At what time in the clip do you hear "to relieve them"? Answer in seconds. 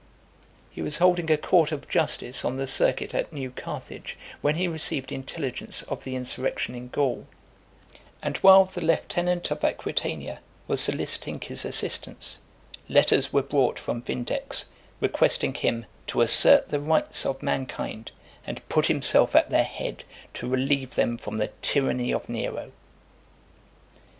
20.33-21.15